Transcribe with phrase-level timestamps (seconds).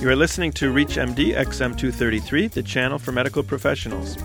[0.00, 4.16] You are listening to ReachMD XM233, the channel for medical professionals.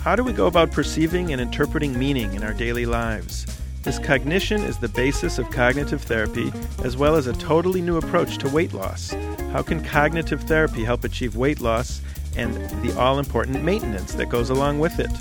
[0.00, 3.46] How do we go about perceiving and interpreting meaning in our daily lives?
[3.84, 8.36] This cognition is the basis of cognitive therapy, as well as a totally new approach
[8.38, 9.12] to weight loss.
[9.52, 12.00] How can cognitive therapy help achieve weight loss
[12.36, 15.12] and the all important maintenance that goes along with it?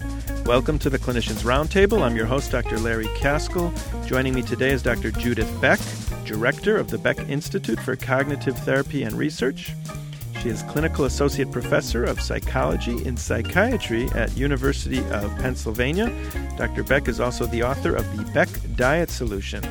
[0.46, 2.02] Welcome to the Clinicians Roundtable.
[2.02, 2.80] I'm your host, Dr.
[2.80, 3.72] Larry Kaskel.
[4.08, 5.12] Joining me today is Dr.
[5.12, 5.80] Judith Beck,
[6.26, 9.72] Director of the Beck Institute for Cognitive Therapy and Research.
[10.42, 16.12] She is Clinical Associate Professor of Psychology and Psychiatry at University of Pennsylvania.
[16.58, 16.84] Dr.
[16.84, 19.64] Beck is also the author of the Beck Diet Solution.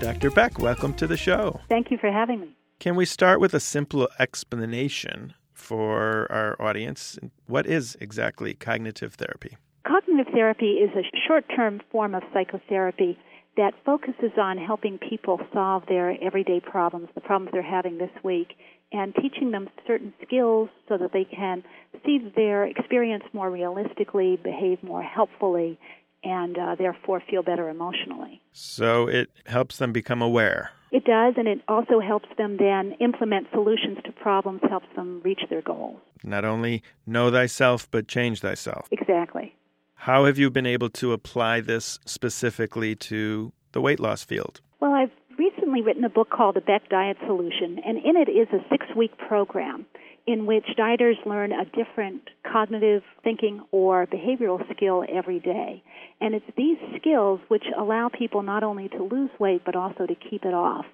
[0.00, 0.30] Dr.
[0.32, 1.60] Beck, welcome to the show.
[1.68, 2.56] Thank you for having me.
[2.80, 7.16] Can we start with a simple explanation for our audience?
[7.46, 9.56] What is exactly cognitive therapy?
[9.86, 13.16] Cognitive therapy is a short term form of psychotherapy
[13.56, 18.48] that focuses on helping people solve their everyday problems, the problems they're having this week,
[18.92, 21.62] and teaching them certain skills so that they can
[22.04, 25.78] see their experience more realistically, behave more helpfully,
[26.24, 28.40] and uh, therefore feel better emotionally.
[28.52, 30.72] So it helps them become aware.
[30.90, 35.42] It does, and it also helps them then implement solutions to problems, helps them reach
[35.48, 36.00] their goals.
[36.24, 38.88] Not only know thyself, but change thyself.
[38.90, 39.54] Exactly.
[39.96, 44.60] How have you been able to apply this specifically to the weight loss field?
[44.80, 48.46] Well, I've recently written a book called The Beck Diet Solution, and in it is
[48.52, 49.84] a six week program
[50.26, 55.82] in which dieters learn a different cognitive thinking or behavioral skill every day.
[56.20, 60.14] And it's these skills which allow people not only to lose weight but also to
[60.14, 60.84] keep it off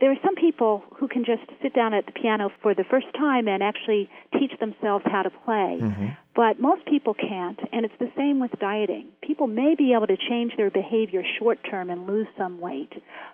[0.00, 3.06] there are some people who can just sit down at the piano for the first
[3.14, 5.78] time and actually teach themselves how to play.
[5.80, 6.06] Mm-hmm.
[6.34, 9.08] But most people can't, and it's the same with dieting.
[9.22, 12.92] People may be able to change their behavior short term and lose some weight,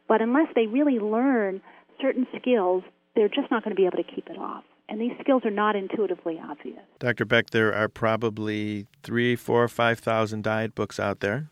[0.09, 1.63] but unless they really learn
[2.01, 2.83] certain skills,
[3.17, 4.65] they're just not going to be able to keep it off.
[4.89, 6.83] And these skills are not intuitively obvious.
[6.99, 7.25] Dr.
[7.25, 11.49] Beck, there are probably three, four, five thousand diet books out there.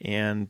[0.00, 0.48] And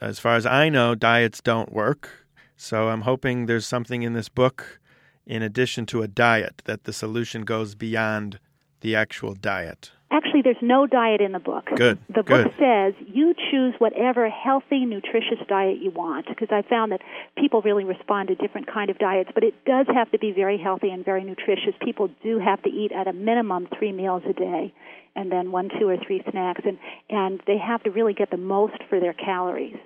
[0.00, 2.19] as far as I know, diets don't work
[2.60, 4.80] so I'm hoping there's something in this book,
[5.26, 8.38] in addition to a diet, that the solution goes beyond
[8.82, 9.92] the actual diet.
[10.10, 11.64] Actually, there's no diet in the book.
[11.74, 11.98] Good.
[12.08, 12.54] The book Good.
[12.58, 16.26] says you choose whatever healthy, nutritious diet you want.
[16.28, 17.00] Because I found that
[17.38, 20.58] people really respond to different kind of diets, but it does have to be very
[20.58, 21.72] healthy and very nutritious.
[21.82, 24.74] People do have to eat at a minimum three meals a day,
[25.16, 26.78] and then one, two, or three snacks, and
[27.08, 29.78] and they have to really get the most for their calories.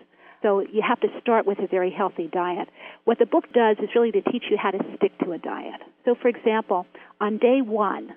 [0.44, 2.68] So you have to start with a very healthy diet.
[3.04, 5.80] What the book does is really to teach you how to stick to a diet.
[6.04, 6.84] So, for example,
[7.18, 8.10] on day one,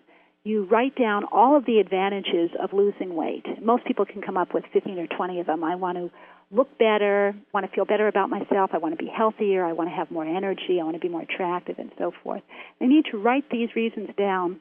[0.44, 3.46] you write down all of the advantages of losing weight.
[3.64, 5.64] Most people can come up with 15 or 20 of them.
[5.64, 6.12] I want to
[6.52, 9.90] look better, want to feel better about myself, I want to be healthier, I want
[9.90, 12.42] to have more energy, I want to be more attractive, and so forth.
[12.82, 14.60] They need to write these reasons down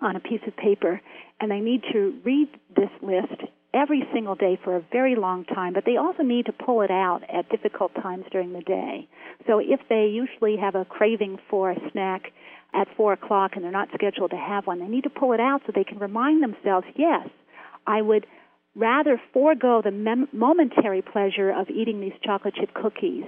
[0.00, 1.00] on a piece of paper,
[1.40, 3.42] and they need to read this list
[3.76, 6.90] every single day for a very long time, but they also need to pull it
[6.90, 9.06] out at difficult times during the day.
[9.46, 12.32] So if they usually have a craving for a snack
[12.74, 15.40] at 4 o'clock and they're not scheduled to have one, they need to pull it
[15.40, 17.28] out so they can remind themselves, yes,
[17.86, 18.26] I would
[18.74, 23.24] rather forego the mem- momentary pleasure of eating these chocolate chip cookies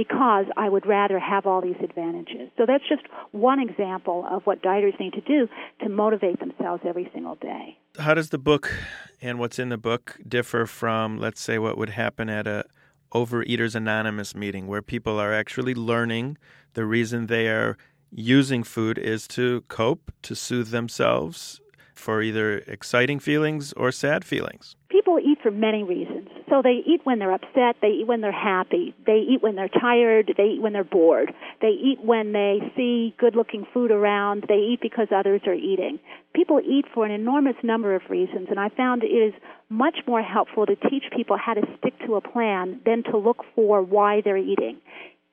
[0.00, 2.48] because I would rather have all these advantages.
[2.56, 3.02] So that's just
[3.32, 5.46] one example of what dieters need to do
[5.82, 7.76] to motivate themselves every single day.
[7.98, 8.72] How does the book
[9.20, 12.64] and what's in the book differ from, let's say, what would happen at a
[13.12, 16.38] Overeaters Anonymous meeting where people are actually learning
[16.72, 17.76] the reason they are
[18.10, 21.60] using food is to cope, to soothe themselves
[21.94, 24.76] for either exciting feelings or sad feelings?
[24.88, 26.28] People eat for many reasons.
[26.50, 29.68] So they eat when they're upset, they eat when they're happy, they eat when they're
[29.68, 34.44] tired, they eat when they're bored, they eat when they see good looking food around,
[34.48, 36.00] they eat because others are eating.
[36.34, 39.32] People eat for an enormous number of reasons, and I found it is
[39.68, 43.44] much more helpful to teach people how to stick to a plan than to look
[43.54, 44.78] for why they're eating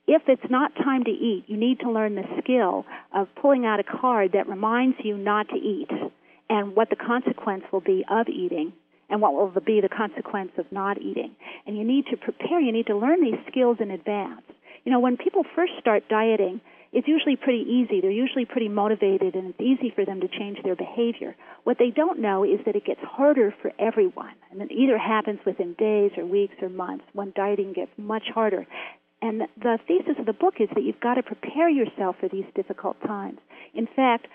[0.08, 3.82] if it's not time to eat, you need to learn the skill of pulling out
[3.82, 5.90] a card that reminds you not to eat
[6.50, 8.72] and what the consequence will be of eating
[9.09, 11.36] and what will be the consequence of not eating.
[11.65, 14.42] And you need to prepare, you need to learn these skills in advance.
[14.83, 16.62] You know, when people first start dieting,
[16.94, 18.00] it's usually pretty easy.
[18.01, 21.36] They're usually pretty motivated and it's easy for them to change their behavior.
[21.63, 24.33] What they don't know is that it gets harder for everyone.
[24.51, 28.65] And it either happens within days or weeks or months when dieting gets much harder.
[29.21, 32.45] And the thesis of the book is that you've got to prepare yourself for these
[32.56, 33.39] difficult times.
[33.74, 34.27] In fact,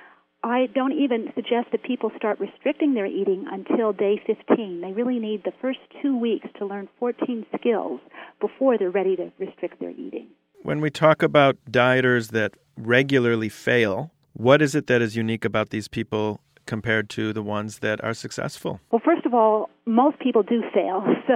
[0.44, 4.80] I don't even suggest that people start restricting their eating until day 15.
[4.80, 8.00] They really need the first two weeks to learn 14 skills
[8.40, 10.28] before they're ready to restrict their eating.
[10.62, 15.70] When we talk about dieters that regularly fail What is it that is unique about
[15.70, 18.80] these people compared to the ones that are successful?
[18.90, 21.34] Well, first of all, most people do fail, so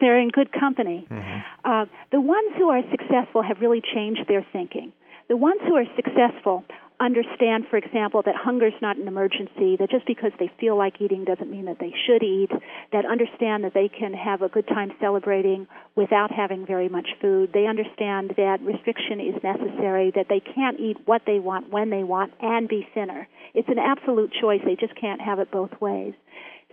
[0.00, 1.06] they're in good company.
[1.10, 1.38] Mm-hmm.
[1.64, 4.92] Uh, the ones who are successful have really changed their thinking.
[5.28, 6.64] The ones who are successful
[7.00, 11.00] understand, for example, that hunger is not an emergency, that just because they feel like
[11.00, 12.50] eating doesn't mean that they should eat,
[12.92, 17.50] that understand that they can have a good time celebrating without having very much food.
[17.52, 22.04] They understand that restriction is necessary, that they can't eat what they want when they
[22.04, 23.28] want and be thinner.
[23.54, 24.60] It's an absolute choice.
[24.64, 26.14] They just can't have it both ways.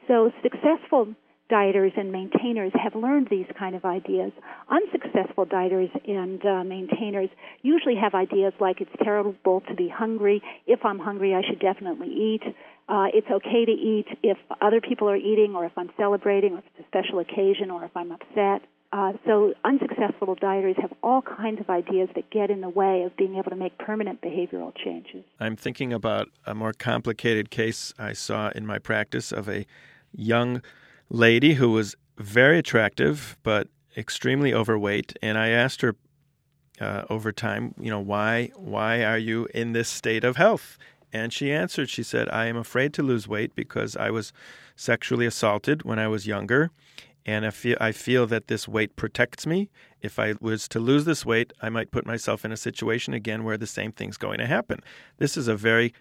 [0.08, 1.16] So successful
[1.54, 4.32] dieters and maintainers have learned these kind of ideas.
[4.70, 7.30] Unsuccessful dieters and uh, maintainers
[7.62, 10.42] usually have ideas like it's terrible to be hungry.
[10.66, 12.44] If I'm hungry, I should definitely eat.
[12.90, 16.60] Uh, it's okay to eat if other people are eating, or if I'm celebrating, or
[16.60, 18.68] if it's a special occasion, or if I'm upset.
[18.92, 23.16] Uh, so unsuccessful dieters have all kinds of ideas that get in the way of
[23.18, 25.24] being able to make permanent behavioral changes.
[25.40, 29.66] I'm thinking about a more complicated case I saw in my practice of a
[30.16, 30.62] young
[31.13, 35.95] lady who was very attractive but extremely overweight, and I asked her
[36.81, 40.77] uh, over time, you know, why why are you in this state of health?
[41.13, 44.33] And she answered, she said, I am afraid to lose weight because I was
[44.75, 46.71] sexually assaulted when I was younger,
[47.24, 49.69] and I feel I feel that this weight protects me.
[50.01, 53.44] If I was to lose this weight, I might put myself in a situation again
[53.44, 54.80] where the same thing's going to happen.
[55.18, 55.94] This is a very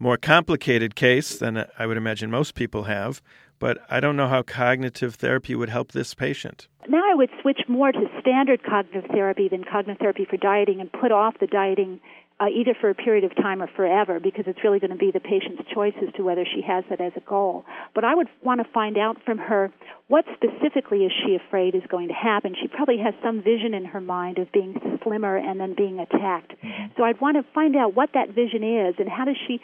[0.00, 3.22] more complicated case than I would imagine most people have,
[3.58, 6.66] but I don't know how cognitive therapy would help this patient.
[6.88, 10.90] Now I would switch more to standard cognitive therapy than cognitive therapy for dieting and
[10.90, 12.00] put off the dieting
[12.40, 15.10] uh, either for a period of time or forever because it's really going to be
[15.10, 17.66] the patient's choice as to whether she has that as a goal.
[17.94, 19.70] But I would want to find out from her
[20.08, 22.56] what specifically is she afraid is going to happen.
[22.60, 24.74] She probably has some vision in her mind of being
[25.04, 26.52] slimmer and then being attacked.
[26.64, 26.94] Mm-hmm.
[26.96, 29.60] So I'd want to find out what that vision is and how does she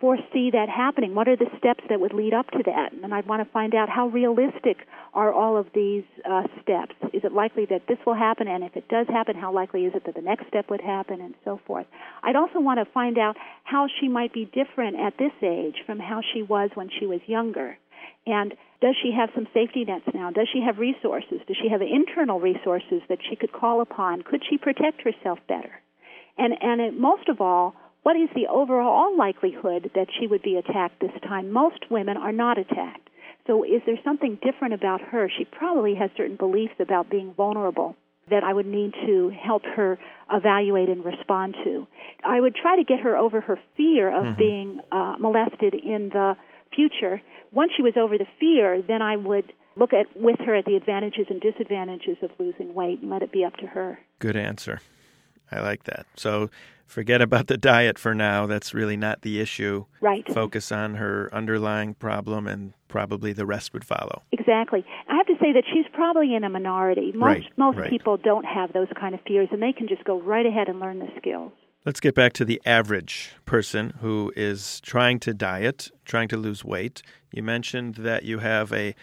[0.00, 1.14] foresee that happening?
[1.14, 2.92] What are the steps that would lead up to that?
[2.92, 4.78] And I'd want to find out how realistic
[5.14, 6.94] are all of these uh, steps.
[7.12, 8.48] Is it likely that this will happen?
[8.48, 11.20] And if it does happen, how likely is it that the next step would happen,
[11.20, 11.86] and so forth?
[12.22, 15.98] I'd also want to find out how she might be different at this age from
[15.98, 17.76] how she was when she was younger.
[18.26, 20.30] And does she have some safety nets now?
[20.30, 21.40] Does she have resources?
[21.46, 24.22] Does she have internal resources that she could call upon?
[24.22, 25.72] Could she protect herself better?
[26.38, 30.56] And and it, most of all, what is the overall likelihood that she would be
[30.56, 31.52] attacked this time?
[31.52, 33.08] Most women are not attacked.
[33.46, 35.30] So is there something different about her?
[35.36, 37.96] She probably has certain beliefs about being vulnerable
[38.30, 39.98] that I would need to help her
[40.32, 41.86] evaluate and respond to.
[42.24, 44.38] I would try to get her over her fear of mm-hmm.
[44.38, 46.36] being uh, molested in the
[46.74, 47.20] future.
[47.52, 50.76] Once she was over the fear, then I would look at with her at the
[50.76, 53.98] advantages and disadvantages of losing weight and let it be up to her.
[54.20, 54.80] Good answer.
[55.52, 56.06] I like that.
[56.16, 56.50] So
[56.86, 58.46] forget about the diet for now.
[58.46, 59.86] That's really not the issue.
[60.00, 60.26] Right.
[60.32, 64.22] Focus on her underlying problem, and probably the rest would follow.
[64.32, 64.84] Exactly.
[65.08, 67.12] I have to say that she's probably in a minority.
[67.12, 67.90] Most right, most right.
[67.90, 70.80] people don't have those kind of fears, and they can just go right ahead and
[70.80, 71.52] learn the skills.
[71.86, 76.62] Let's get back to the average person who is trying to diet, trying to lose
[76.62, 77.00] weight.
[77.32, 78.94] You mentioned that you have a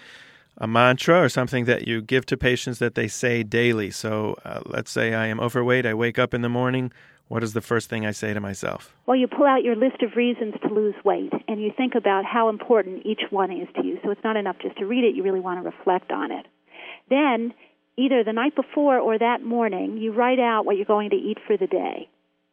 [0.58, 3.92] a mantra or something that you give to patients that they say daily.
[3.92, 6.92] So uh, let's say I am overweight, I wake up in the morning.
[7.28, 8.96] What is the first thing I say to myself?
[9.06, 12.24] Well, you pull out your list of reasons to lose weight and you think about
[12.24, 14.00] how important each one is to you.
[14.04, 16.46] So it's not enough just to read it, you really want to reflect on it.
[17.10, 17.54] Then,
[17.98, 21.38] either the night before or that morning, you write out what you're going to eat
[21.46, 22.08] for the day.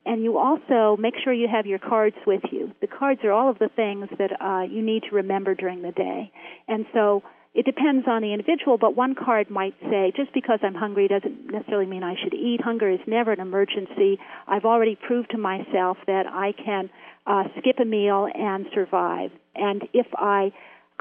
[0.07, 2.73] And you also make sure you have your cards with you.
[2.81, 5.93] The cards are all of the things that uh, you need to remember during the
[5.93, 6.31] day.
[6.69, 7.23] And so
[7.55, 11.53] it depends on the individual, but one card might say, just because I'm hungry doesn't
[11.53, 12.61] necessarily mean I should eat.
[12.61, 14.19] Hunger is never an emergency.
[14.49, 16.91] I've already proved to myself that I can
[17.27, 19.31] uh, skip a meal and survive.
[19.55, 20.53] And if I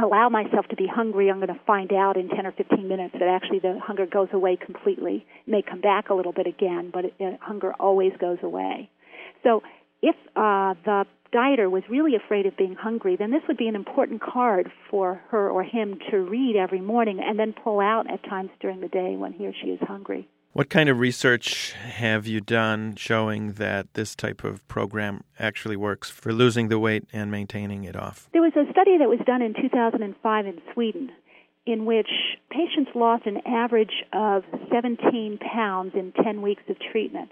[0.01, 3.15] allow myself to be hungry, I'm going to find out in 10 or 15 minutes
[3.17, 5.25] that actually the hunger goes away completely.
[5.47, 8.91] It may come back a little bit again, but it, uh, hunger always goes away.
[9.43, 9.63] So
[10.03, 13.75] if uh, the dieter was really afraid of being hungry, then this would be an
[13.75, 18.21] important card for her or him to read every morning and then pull out at
[18.23, 20.27] times during the day when he or she is hungry.
[20.51, 26.11] What kind of research have you done showing that this type of program actually works
[26.11, 28.29] for losing the weight and maintaining it off?
[28.33, 31.11] There was a study that was done in 2005 in Sweden
[31.65, 32.09] in which
[32.51, 37.31] patients lost an average of 17 pounds in 10 weeks of treatment.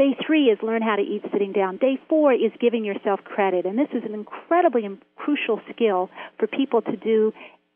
[0.00, 1.76] Day three is learn how to eat sitting down.
[1.76, 3.66] Day four is giving yourself credit.
[3.66, 7.34] And this is an incredibly crucial skill for people to do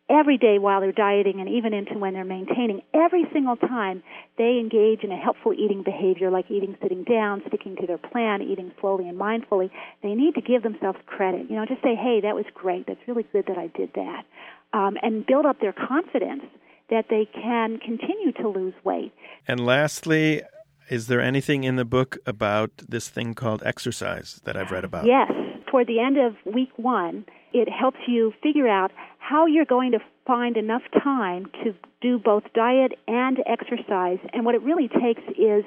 [0.09, 2.81] every day while they're dieting and even into when they're maintaining.
[2.95, 4.03] Every single time
[4.39, 8.41] they engage in a helpful eating behavior like eating sitting down, sticking to their plan,
[8.41, 9.69] eating slowly and mindfully,
[10.03, 11.51] they need to give themselves credit.
[11.51, 12.87] You know, just say, hey, that was great.
[12.87, 14.25] That's really good that I did that.
[14.73, 16.45] Um, and build up their confidence
[16.89, 19.13] that they can continue to lose weight.
[19.47, 20.41] And lastly,
[20.89, 25.07] is there anything in the book about this thing called exercise that I've read about?
[25.07, 25.31] Yes.
[25.71, 29.99] Toward the end of week one, it helps you figure out how you're going to
[30.27, 34.19] find enough time to do both diet and exercise.
[34.33, 35.65] And what it really takes is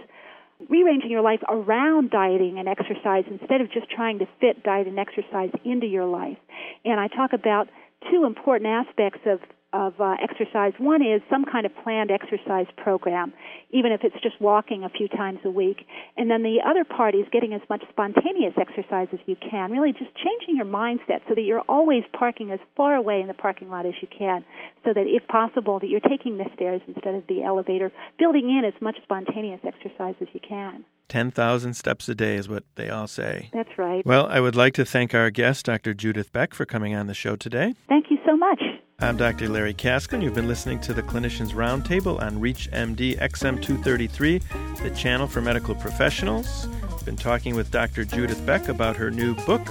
[0.69, 4.97] rearranging your life around dieting and exercise instead of just trying to fit diet and
[4.97, 6.37] exercise into your life.
[6.85, 7.69] And I talk about
[8.11, 9.39] two important aspects of
[9.73, 10.73] of uh, exercise.
[10.79, 13.33] One is some kind of planned exercise program,
[13.71, 15.85] even if it's just walking a few times a week.
[16.15, 19.91] And then the other part is getting as much spontaneous exercise as you can, really
[19.91, 23.69] just changing your mindset so that you're always parking as far away in the parking
[23.69, 24.45] lot as you can,
[24.85, 28.63] so that if possible that you're taking the stairs instead of the elevator, building in
[28.65, 30.85] as much spontaneous exercise as you can.
[31.09, 33.49] 10,000 steps a day is what they all say.
[33.53, 34.05] That's right.
[34.05, 35.93] Well, I would like to thank our guest, Dr.
[35.93, 37.75] Judith Beck, for coming on the show today.
[37.87, 38.61] Thank you so much.
[38.99, 39.47] I'm Dr.
[39.47, 40.23] Larry Kaskel.
[40.23, 46.67] You've been listening to the Clinicians Roundtable on ReachMD XM233, the channel for medical professionals.
[46.81, 48.05] I've been talking with Dr.
[48.05, 49.61] Judith Beck about her new book,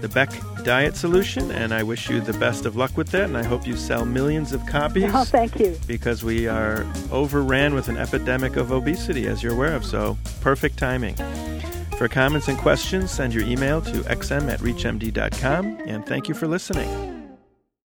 [0.00, 0.30] The Beck
[0.62, 3.66] Diet Solution, and I wish you the best of luck with that, and I hope
[3.66, 5.10] you sell millions of copies.
[5.12, 5.76] Oh, thank you.
[5.88, 10.78] Because we are overran with an epidemic of obesity, as you're aware of, so perfect
[10.78, 11.16] timing.
[11.96, 16.46] For comments and questions, send your email to xm at reachmd.com, and thank you for
[16.46, 17.07] listening.